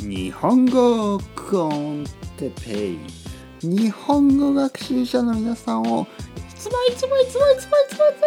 [0.00, 1.18] 日本語
[1.50, 2.04] コン
[2.36, 2.98] テペイ
[3.60, 8.26] 日本語学習者の皆さんをいつもいつもいつもいつもいつもいつも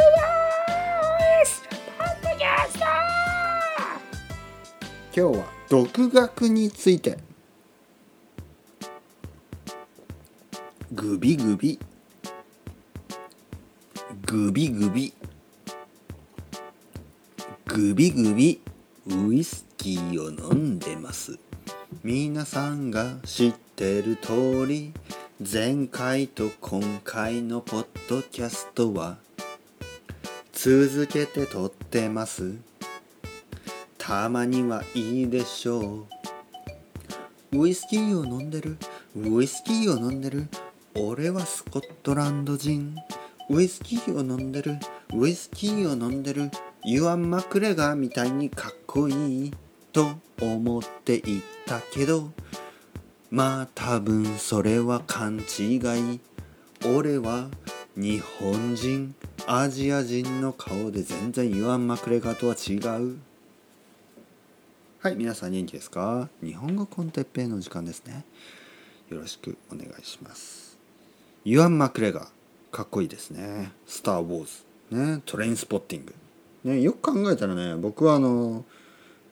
[1.41, 1.63] です
[1.97, 2.85] ポッドキャスト
[5.15, 7.17] 今日は独学について
[10.91, 11.79] グビグビ
[14.25, 15.13] グビグビ
[17.65, 18.61] グビグビ
[19.05, 21.37] ウイスキーを飲んでます。
[22.03, 24.93] 皆さんが知ってる通り
[25.39, 29.17] 前回と今回のポッドキャストは
[30.53, 32.55] 続けて撮ってます。
[33.97, 36.07] たまにはいいでしょ
[37.51, 37.59] う。
[37.59, 38.77] ウイスキーを飲んでる？
[39.17, 40.47] ウイスキーを飲んでる？
[40.95, 42.95] 俺はスコットランド人。
[43.49, 44.77] ウイスキーを飲んでる？
[45.13, 46.49] ウイスキーを飲んでる？
[46.85, 49.53] ユアン・マクレガーみたいにかっこいい
[49.93, 52.31] と思っていたけど
[53.31, 55.77] まあ多分それは勘違
[56.15, 56.19] い。
[56.85, 57.47] 俺は
[57.95, 59.15] 日本人
[59.47, 63.17] アジア人の顔で全然ユアン・マクレガーとは違う。
[64.99, 66.27] はい皆さん元気ですか？
[66.43, 68.25] 日本語コンテッペイの時間ですね。
[69.09, 70.77] よろしくお願いします。
[71.45, 72.27] ユアン・マクレガー
[72.71, 73.71] かっこいいですね。
[73.87, 74.45] スター・ウォー
[74.91, 75.15] ズ。
[75.15, 76.13] ねトレインスポッティング。
[76.63, 78.65] ねよく考えたらね僕はあの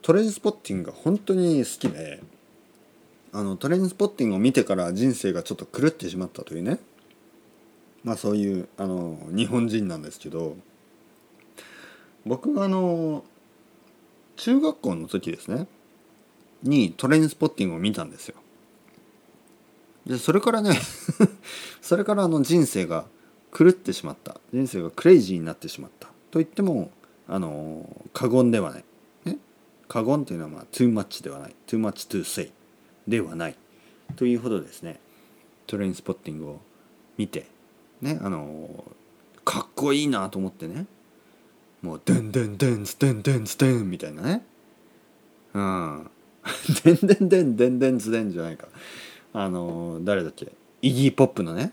[0.02, 2.22] トレインスポッティングが本当に好きで
[3.34, 6.80] あのトレインスポッティングを見てから人生がちょっと狂ってしまったというね
[8.04, 10.58] まあそういうあの日本人なんですけど
[12.26, 13.24] 僕があの
[14.36, 15.68] 中学校の時ですね
[16.64, 18.36] にトレインスポッティングを見たんですよ。
[20.06, 20.80] でそれからね
[21.82, 23.06] それからあの人生が
[23.56, 26.92] 狂ってしまった人生がクレイジーになってしまったと言っても
[27.34, 28.84] あの過言ではない、
[29.24, 29.38] ね、
[29.88, 31.56] 過言というのはまあ too much ではない。
[31.66, 32.52] too much to say
[33.08, 33.56] ではない。
[34.18, 35.00] というほどですね。
[35.66, 36.60] トレインスポッティングを
[37.18, 37.48] 見て
[38.02, 38.84] ねあの
[39.46, 40.86] かっこいいなと思ってね。
[41.82, 44.46] もう「デンデンデンスデンデンスデン」みたいなね。
[45.54, 46.10] うん
[46.84, 48.68] 「デンデンデンデンデンスデン」じゃないか。
[49.34, 50.52] あの誰だっけ？
[50.82, 51.72] イギー・ポップのね。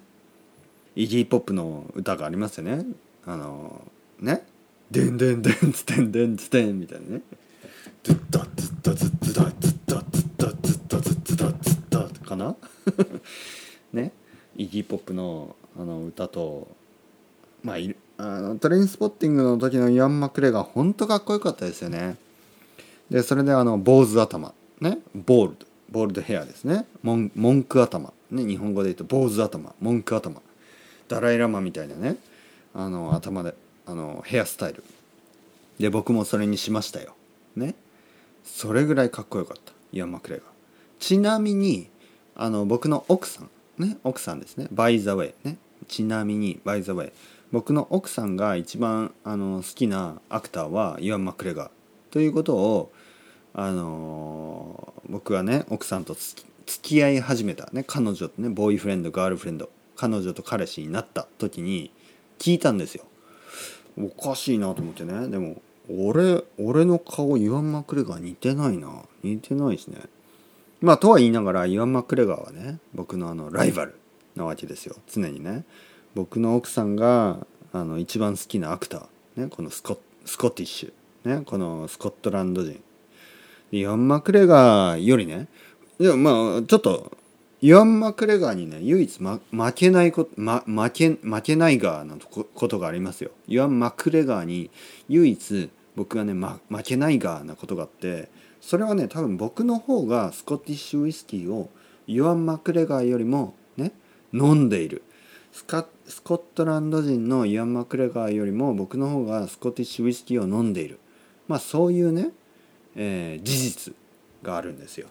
[0.94, 2.86] イギー・ポップの歌がありますよね。
[3.26, 3.82] あの
[4.20, 4.46] ね
[4.90, 7.22] 「デンデンデンスデンデンスデン」みたいなね
[8.02, 12.56] 「ズッダズッダズッダズッダズッダズッダズッダズッダ」かな
[13.92, 14.12] ね
[14.56, 16.68] イギー・ポップのあの歌と
[17.62, 22.16] まあいあのトレインスポッティングの時のイアン・マクレが本当かっこよかったですよね
[23.10, 30.40] でそれであの坊主頭ねボールドボールドヘアですね文文句頭ね日本語で言うと坊主頭文句頭
[31.08, 32.16] ダライ・ラマみたいなね
[32.74, 33.54] あの頭で
[33.88, 34.84] あのヘアスタイル。
[35.80, 37.14] で僕もそれにしましたよ。
[37.56, 37.74] ね。
[38.44, 39.72] それぐらいかっこよかった。
[39.92, 40.42] イアン・マクレが
[40.98, 41.88] ちなみに
[42.36, 43.50] あの僕の奥さん。
[43.78, 43.96] ね。
[44.04, 44.68] 奥さんですね。
[44.70, 45.56] By the way ね。
[45.88, 47.12] ちなみに by the way
[47.50, 51.70] 僕の奥さんが一番あの好きな actor はイワン・マクレガー。
[52.10, 52.92] ということを
[53.54, 57.70] あの僕はね奥さんと付き合い始めた。
[57.72, 57.84] ね。
[57.86, 59.70] 彼女とねボーイフレンドガールフレンド。
[59.96, 61.90] 彼女と彼氏になった時に
[62.38, 63.04] 聞いたんですよ。
[63.98, 65.28] おかしいなと思ってね。
[65.28, 65.60] でも
[65.90, 68.88] 俺俺の顔イワン・マクレガー似てないな。
[69.22, 69.98] 似てないしね。
[70.80, 73.96] まあとは言いながらイワン・マクレガーはね僕のあのライバル
[74.36, 74.96] なわけですよ。
[75.10, 75.64] 常にね。
[76.14, 82.80] 僕の奥さんがあの一番好きな actor、ね、このスコ Scottish、ね、このスコットランド人。
[83.70, 85.48] イワン・マクレガーよりね。
[85.98, 87.16] いやまあちょっと
[87.60, 93.30] イワン・マクレガーにね唯一、ま、負けないこと、ま、負け負けないがなことがありますよ。
[93.48, 94.70] イワン・マクレガーに
[95.08, 98.28] 唯一僕がね、ま、負けないがなことがあって
[98.60, 101.68] それはね多分僕の方がスコティッシュウイスキーを
[102.06, 103.92] イワン・マクレガーよりもね
[104.32, 105.02] 飲んでいる。
[105.50, 111.00] スカスコットランド人のイアン・マクレガーよりも僕の方がスコティッシュウイスキーを飲んでいる。
[111.48, 112.30] まあそういうね、
[112.94, 113.94] えー、事実
[114.42, 115.08] があるんですよ。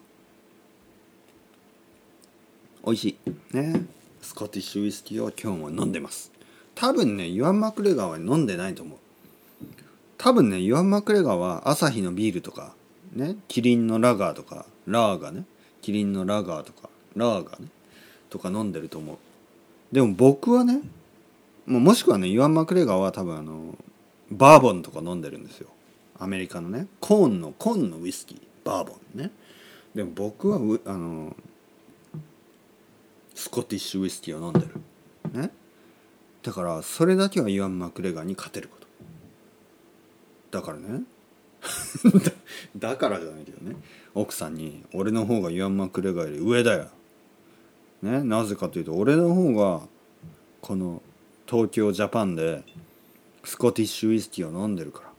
[2.87, 3.53] 美味しい。
[3.53, 3.85] ね。
[4.22, 6.31] スコティッシュウイスキーを今日も飲んでます。
[6.73, 8.97] 多分ねイワン・マクレガーは飲んでないと思う。
[10.17, 12.72] 多分ねイワン・マクレガーはアサヒのビールとか
[13.11, 15.43] ねキリンのラガーとかラーガね。
[15.81, 17.67] キリンのラガーとかラーガね。
[18.29, 19.17] とか飲んでると思う。
[19.91, 20.79] でも僕はね
[21.66, 23.75] ももしくはねイワン・マクレガーは多分あの
[24.31, 25.67] バーボンとか飲んでるんですよ。
[26.17, 26.87] アメリカのね。
[27.01, 28.40] コーンのコーンのウイスキー。
[28.63, 29.31] バーボンね。
[29.93, 31.35] でも僕はあの
[33.37, 35.39] スコティッシュウイスキーを飲んでる。
[35.39, 35.51] ね
[36.41, 38.87] だからそれだけはイワン・マクレガーに勝てること。
[40.49, 41.03] だからね。
[42.75, 43.75] だからじゃないけどね。
[44.16, 46.89] 奥さんに「俺の方がユアン・マクレガーより上だよ」
[48.01, 48.23] ね？
[48.23, 49.87] なぜかというと俺の方が
[50.61, 51.03] この
[51.45, 52.63] 東京ジャパンで
[53.43, 55.11] スコティッシュウイスキーを飲んでるから。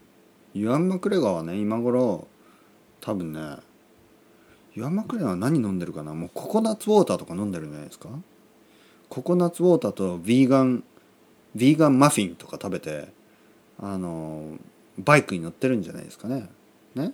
[0.55, 2.27] ユアン・マクレガーはね今頃
[2.99, 3.57] 多分ね
[4.75, 6.13] ユアン・マクレは何飲んでるかな？
[6.13, 8.09] もうココナッツウォーターとか飲んでるんじゃないですか？
[9.09, 10.83] ココナッツウォーターとヴィーガン
[11.55, 13.09] ヴィーガンマフィンとか食べて
[13.79, 14.57] あの
[14.97, 16.49] バイクに乗ってるんじゃないですかね？
[16.95, 17.13] ね？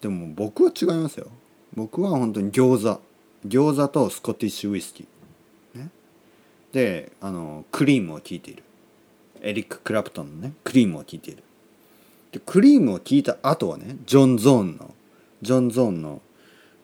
[0.00, 1.26] でも僕は違いますよ。
[1.74, 3.00] 僕は本当に餃子。
[3.46, 5.88] 餃子とスコティッシュウイスキー、ね、
[6.72, 8.62] であのクリームを効いている。
[9.40, 11.42] エリック・クラプトンのねクリームを効いている。
[12.32, 14.94] でクリームを効いた後はねジョン・ゾーンの
[15.40, 16.20] ジョン・ゾーンの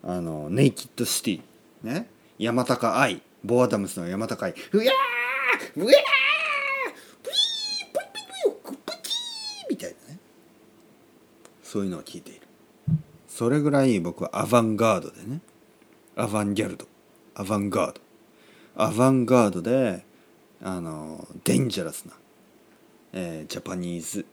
[0.06, 1.40] あのネイキッド・シティ。
[1.82, 2.08] ね。
[2.38, 3.20] 山高愛。
[3.46, 6.02] ボアダムスの山高いうやーうやー
[7.22, 10.18] プリープリプリプリみたいなね
[11.62, 12.40] そういうのを聞いている
[13.28, 15.40] それぐらい僕はアヴァンガードでね
[16.16, 16.86] アヴァンギャルド
[17.34, 18.00] アヴァンガード
[18.74, 20.04] アヴァンガードで
[20.62, 22.14] あのデンジャラスな、
[23.12, 24.26] えー、ジャパニーズ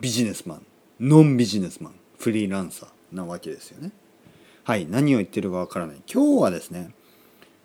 [0.00, 0.66] ビジネスマン
[0.98, 3.92] ノンビジネスマンフリーランサーなわけですよね
[4.70, 6.92] はい何を言ってるかわからない今日はですね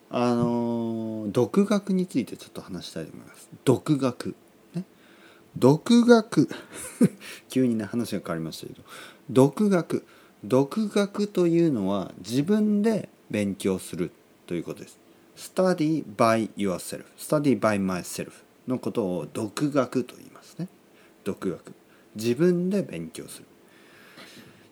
[0.10, 4.36] あの独学についてちょっと話したいと思います独学
[4.74, 4.86] ね
[5.56, 6.50] 独学
[7.48, 8.82] 急にね話が変わりましたけど
[9.30, 10.04] 独学
[10.44, 14.10] 独学というのは自分で勉強する
[14.48, 14.98] ということです。
[15.38, 18.32] study by yourself, study by myself
[18.68, 20.68] のことを独学と言いますね。
[21.24, 21.74] 独学。
[22.16, 23.46] 自分で勉強する。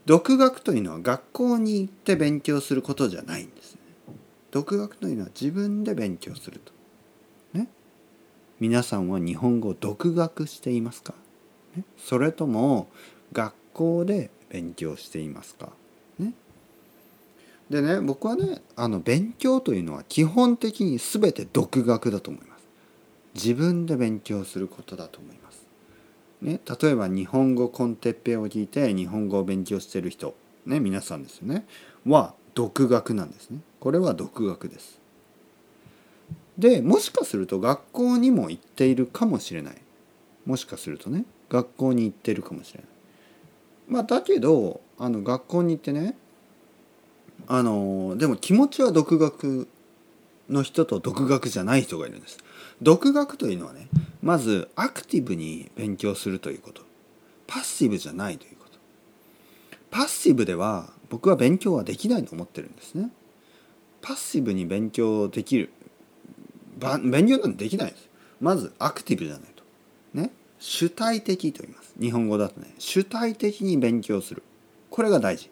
[0.05, 3.81] 独学というのは学校に行って勉強することじゃないんですね。
[4.51, 6.73] 独学というのは自分で勉強すると。
[7.57, 7.69] ね。
[8.59, 11.13] 皆さんは日本語を独学していますか、
[11.75, 12.87] ね、それとも
[13.31, 15.69] 学校で勉強していますか？
[16.19, 16.33] ね
[17.69, 22.63] でね僕はねあの勉強というのは基本的に全て独学だと思います
[23.33, 25.62] 自分で勉強することだと思います
[26.43, 30.35] ね例えば日本語コンテッペを聞いて日本語を勉強してる人
[30.65, 31.65] ね皆さんですよね。
[32.05, 33.59] は独学なんですね。
[33.79, 34.99] これは独学です。
[36.57, 39.77] でもしかすると学校にも行っているかもしれない。
[40.45, 42.89] もしかするとね学校に行ってるかもしれない。
[43.87, 46.15] まあだけどあの学校に行ってね
[47.47, 49.67] あのでも気持ちは独学
[50.49, 52.42] の人と独学じゃない人がいるんです。
[52.81, 53.87] 独学というのはね
[54.21, 56.81] まずアクティブに勉強するということ。
[57.45, 58.79] パッシブじゃないということ。
[59.91, 63.11] パッシブでは僕は勉強はできないと思ってるんですね。
[64.01, 65.71] パッシブに勉強できる。
[66.79, 68.09] 勉強なんてできないです。
[68.39, 69.63] まずアクティブじゃないと。
[70.13, 70.31] ね。
[70.59, 71.93] 主体的と言います。
[71.99, 72.73] 日本語だとね。
[72.79, 74.41] 主体的に勉強する。
[74.89, 75.49] これが大事。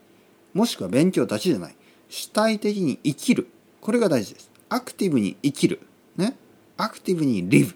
[0.54, 1.76] もしくは勉強だけじゃない。
[2.10, 3.48] 主体的に生きる。
[3.80, 4.52] これが大事です。
[4.70, 5.82] アクティブに生きる。
[6.18, 6.36] ね。
[6.82, 7.76] アクティブにリブ。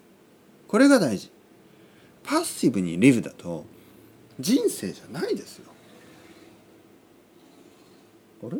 [0.67, 1.29] これが大事。
[2.23, 3.63] パッシブにリブだと
[4.39, 5.71] 人生じゃないですよ。
[8.41, 8.57] あれ？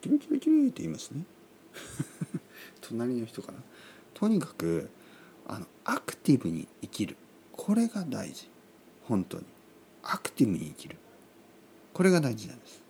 [0.00, 1.22] キリキリキリって言いますね。
[2.82, 3.58] 隣の人かな？
[4.14, 4.90] とにかく
[5.46, 7.16] あのアクティブに生きる。
[7.52, 8.48] これが大事。
[9.04, 9.44] 本当に。
[10.02, 10.96] アクティブに生きる。
[11.94, 12.82] これが大事なんです、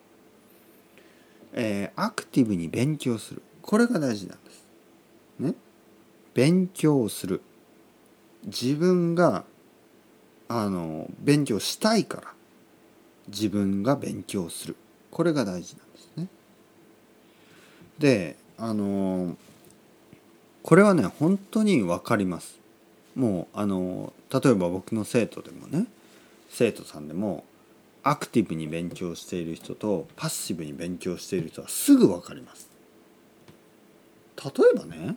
[1.53, 3.43] えー、アクティブに勉強する。
[3.61, 4.67] これが大事なんです。
[5.39, 5.55] ね？
[6.35, 7.41] 勉強する。
[8.45, 9.45] 自分が
[10.49, 12.33] あの勉強したいから
[13.29, 14.77] 自分が勉強する。
[15.11, 16.29] これが大事なんですね。
[17.99, 19.37] であの
[20.63, 22.59] これはね本当に分かります。
[23.15, 25.87] もうあの例えば僕の生徒でもね
[26.51, 27.45] 生徒さんでも
[28.03, 32.71] アクティブに勉強している人とパッシブに勉強している人はすぐ分かります。
[34.43, 35.17] 例えばね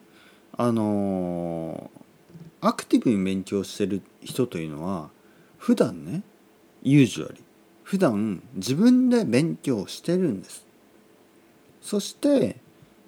[0.61, 1.89] あの
[2.61, 5.09] アクティブに勉強してる人というのは
[5.57, 6.21] 普段ね
[6.83, 7.43] ユージュアリ
[7.81, 10.63] 普段自分で勉強してるんです。
[11.81, 12.57] そして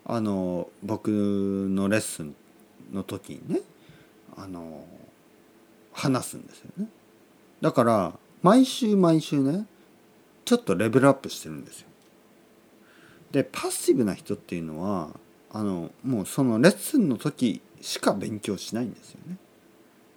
[0.04, 2.34] あの僕のレッスン
[2.92, 3.62] の時にね
[4.36, 4.84] あの
[5.92, 6.88] 話すんですよね
[7.62, 9.68] だから毎週毎週ね
[10.44, 11.88] ちょっとレベルアップしてるんですよ
[13.32, 15.12] でパッシブな人っていうのは
[15.54, 19.38] あのもうそのレッスンの時しか勉強しないんですよね。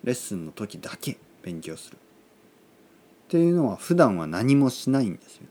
[0.02, 1.97] レッスンの時だけ勉強する。
[1.97, 1.99] っ
[3.28, 5.49] ていうのは普段は何もしないんですよね。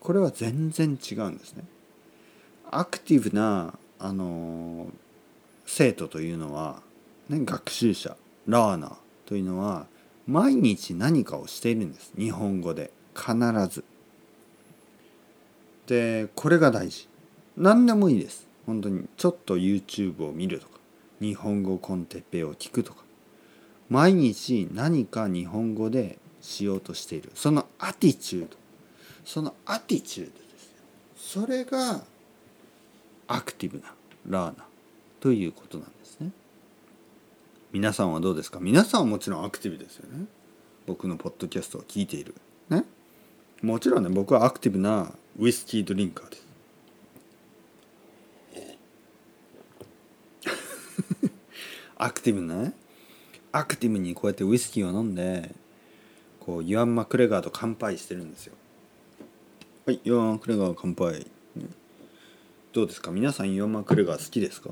[0.00, 1.64] これは全然違うんですね。
[2.70, 4.88] アクティブなあの
[5.64, 6.82] 生徒というのは
[7.28, 8.16] ね、学習者
[8.46, 9.86] ラーナーというのは
[10.26, 12.12] 毎日何かをしているんです。
[12.16, 12.90] 日本語で。
[13.14, 13.34] 必
[13.68, 13.84] ず。
[15.86, 17.07] でこれが大事。
[17.58, 18.46] 何でもいいです。
[18.66, 19.08] 本当に。
[19.16, 20.78] ちょっと YouTube を見るとか。
[21.20, 23.02] 日本語コンテッペを聞くとか。
[23.90, 27.32] 毎日何か日本語でしようとしている。
[27.34, 28.56] そのアティチュード。
[29.24, 31.42] そのアティチュードですよ。
[31.44, 32.02] それが
[33.26, 33.92] アクティブな
[34.28, 34.66] ラーナー
[35.20, 36.30] ということなんですね。
[37.72, 38.60] 皆さんはどうですか？
[38.60, 40.26] 皆さんはもちろんアクティブですよね。
[40.86, 42.34] 僕のポッドキャストを聞いている。
[42.70, 42.84] ね？
[43.62, 46.47] もちろんね僕はアクティブなウイスキードリンカーです。
[51.98, 52.72] アクティブなね。
[53.50, 55.54] アクティブにこうやってウイスキーを飲んで
[56.40, 58.54] こうユアン・マクレガーと乾杯してるんですよ。
[59.86, 61.26] はいユアン・マクレガー乾杯、
[62.72, 63.10] どうですか？
[63.10, 64.70] 皆さんユアン・マクレガー好きですか、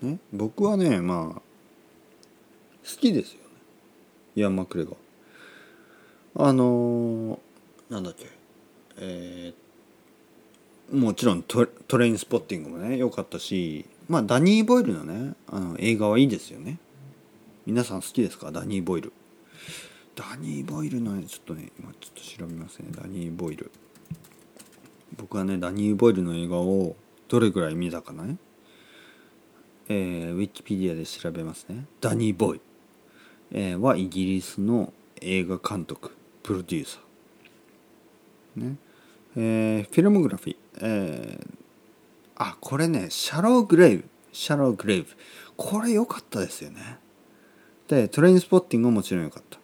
[0.00, 1.42] ね、僕はねまあ好
[3.00, 3.44] きですよね。
[4.36, 4.94] ユアン・マクレガー。
[6.36, 8.26] あのー、なんだっけ？
[8.96, 16.78] えー、もちろんトトレインスポッティングもね良かったしまあダニー・ボイルのねあの映画はいいですよね。
[17.66, 18.52] 皆さん好きですか？
[18.52, 19.12] ダニー・ボイル。
[20.14, 22.86] ダニー・ボイルのねちょっとね今ちょっと調べますね。
[22.90, 23.70] ダニー・ボイル。
[25.16, 26.96] 僕はねダニー・ボイルの映画を
[27.28, 28.24] どれぐらい見たかな？
[29.88, 31.86] えー、ウィキペディアで調べますね。
[32.00, 32.60] ダニー・ボイル、
[33.52, 36.10] えー、はイギリスの映画監督
[36.42, 38.62] プロデューサー。
[38.62, 38.76] ね。
[39.36, 41.46] えー、フィルモグラフィー、えー、
[42.36, 44.04] あこれねシャローグレイブ。
[44.32, 45.08] シャローグレイブ。
[45.56, 46.98] これ良かったですよね。
[47.88, 49.58] でトレインスポッティングももちろん良かった。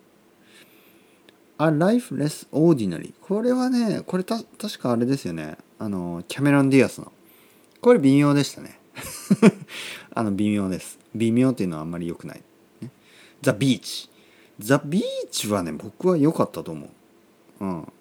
[1.66, 5.56] A Life Less Ordinary これはねこれた確かあれですよね。
[5.78, 7.12] あのキャメロン・ディアスの。
[7.80, 8.78] これ微妙でしたね。
[10.14, 10.98] あの微妙です。
[11.14, 12.42] 微妙っていうのはあんまり良くない、
[12.80, 12.90] ね、
[13.42, 14.10] ザ・ビーチ
[14.58, 16.86] ザ・ビーチはね僕は良かったと思
[17.60, 17.64] う。
[17.64, 17.92] うん。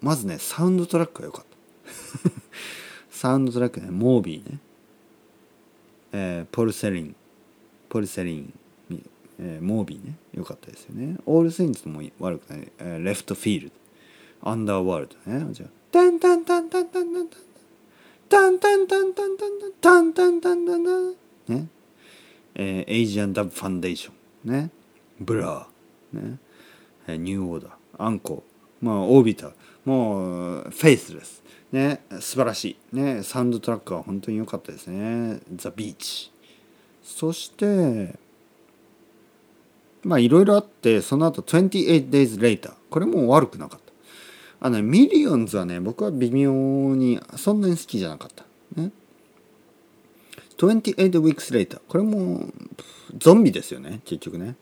[0.00, 2.30] まずねサウンドトラックが良かった。
[3.20, 3.88] サウンドトラックね。
[3.90, 4.58] モービーね、
[6.10, 7.14] えー、ポルセリン。
[7.90, 8.54] ポルセリン、
[9.38, 10.14] えー、モービーね。
[10.32, 11.18] 良かったですよね。
[11.26, 13.72] オールセインツも悪くない、えー、レフトフィール
[14.42, 14.50] ド。
[14.50, 15.52] アンダーワールドね。
[15.52, 17.28] じゃあタンタンタンタンタンタン
[18.30, 21.14] タンタンタンタンタンタンタンタンタンタン
[21.48, 21.66] ね
[22.54, 24.12] えー、エイジアンダブファンデーショ
[24.46, 24.70] ンね
[25.20, 26.38] ブラーね
[27.18, 28.44] ニューオーダーアンコ
[28.80, 29.52] まあオービタル
[29.90, 31.42] もうフェイスレス
[31.72, 32.96] ね素晴らしい。
[32.96, 35.40] ねサウンドトラックは本当に良かったですね。
[35.56, 36.30] ザ・ビーチ
[37.02, 38.14] そして
[40.04, 43.92] まあいろいろあってその後28 days later これも悪くなかった。
[44.62, 46.52] あのミリオンズはね僕は微妙
[46.94, 48.44] にそんなに好きじゃなかった。
[48.80, 48.92] ね。
[50.56, 52.44] 28 weeks later これも
[53.18, 54.54] ゾンビですよね結局ね。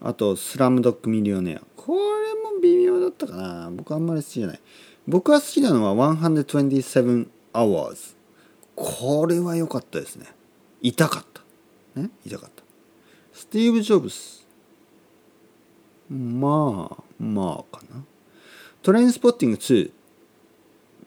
[0.00, 1.62] あとスラムドッグミリオネア。
[1.74, 3.70] これも微妙だったかな。
[3.72, 4.60] 僕あんまり好きじゃない。
[5.06, 8.16] 僕が好きなのは127 hours
[8.74, 10.26] これは良かったですね。
[10.82, 11.24] 痛かっ
[11.94, 12.00] た。
[12.00, 12.10] ね？
[12.24, 12.62] 痛かった。
[13.32, 14.46] スティーブ・ジョブス
[16.10, 18.04] まあまあかな。
[18.82, 19.90] トレインスポッティング2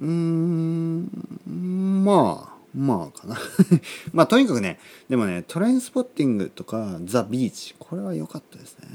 [0.01, 3.37] うーんまあまあかな。
[4.13, 8.87] まあとにかくねでもねトレインスポッティングとかザ・ビーチこれは良かったですね。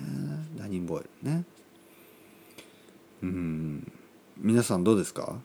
[0.56, 1.44] ダニン・ボイルね。
[3.24, 3.92] うん
[4.38, 5.24] 皆さんどうですか？
[5.26, 5.38] 好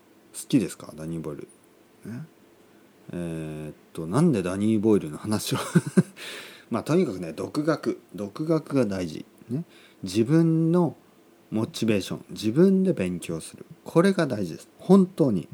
[0.48, 0.92] きですか？
[0.94, 1.48] ダニー・ボイル、
[2.04, 2.22] ね、
[3.12, 5.58] えー、っとなんでダニー・ボイルの話を？
[6.70, 8.00] まあとにかくね独学。
[8.14, 9.64] 独学が大事、ね、
[10.02, 10.96] 自分の
[11.50, 12.24] モチベーション。
[12.30, 13.64] 自分で勉強する。
[13.84, 14.68] これが大事です。
[14.78, 15.48] 本当に。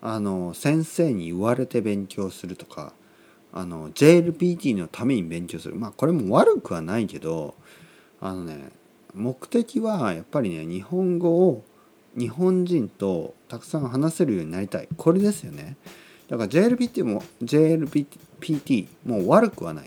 [0.00, 2.92] あの先生に言われて勉強するとか
[3.54, 5.76] あの JLPT のために勉強する。
[5.76, 7.54] まあこれも悪くはないけど
[8.20, 8.70] あのね
[9.14, 11.64] 目的はやっぱりね日本語を
[12.16, 14.88] 日本人とたくさん話せるようになりたい。
[14.96, 15.76] これですよね。
[16.28, 19.86] だから JLPT も JLPT も悪くはない。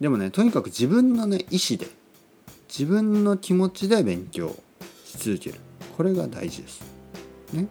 [0.00, 1.86] でもねとにかく自分のね意思で
[2.68, 4.56] 自分の気持ちで勉強
[5.04, 5.58] し続ける。
[5.96, 6.82] これが大事です。
[7.52, 7.66] ね。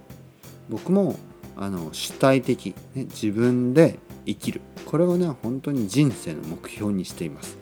[0.70, 1.18] 僕も
[1.58, 4.62] あの主体的、ね、自分で生きる。
[4.86, 7.58] これをね本当に人生の目標にしています。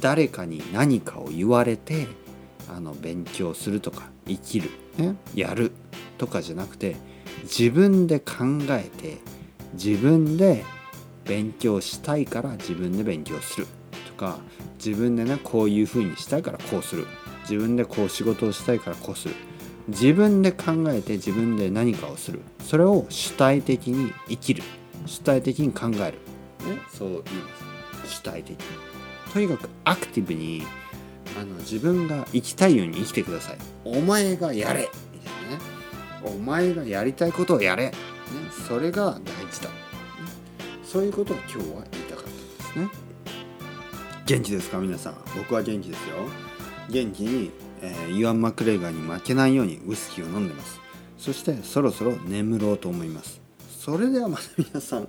[0.00, 2.06] 誰かに何かを言われて
[2.68, 5.72] あの勉強するとか生きる、ね、やる
[6.18, 6.96] とかじゃなくて
[7.42, 8.34] 自分で考
[8.70, 9.18] えて
[9.74, 10.64] 自分で
[11.24, 13.66] 勉強したいから自分で勉強する
[14.06, 14.38] とか
[14.76, 17.06] 自分でねこういうふうにしたいからこうする。
[17.42, 19.34] 自分でこう仕事をしたいからこうする。
[19.88, 22.40] 自分で考えて自分で何かをする。
[22.62, 24.62] それを主体的に生きる。
[25.06, 26.18] 主体的に考える、
[26.66, 27.24] ね、そう言いま
[28.06, 28.66] す主体的に。
[29.32, 30.62] とにかくアクティブに
[31.36, 33.58] あの自分が生きたいように生きてください。
[33.84, 34.88] お前がやれ。
[35.12, 35.62] みたいなね。
[36.24, 37.92] お前がやりたいことをやれ、ね、
[38.66, 39.74] それが大事だ、ね、
[40.84, 42.88] そういうことを今日は言いたかったんですね。
[44.26, 44.78] 元気ですか？
[44.78, 45.14] 皆さん。
[45.36, 46.16] 僕は元気ですよ。
[46.88, 47.50] 元気に、
[47.82, 50.80] えー、イワン・マクレガーに負けないようにウイスキーを飲んでます。
[51.18, 53.40] そしてそろそろ眠ろうと思います。
[53.78, 55.08] それではまた皆さん。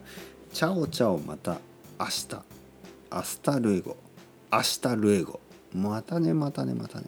[0.52, 1.60] Ciao ciao また
[2.00, 2.44] 明日。
[3.12, 3.96] Hasta luego。
[4.52, 5.40] Hasta luego
[5.76, 7.08] またねまたねまたね。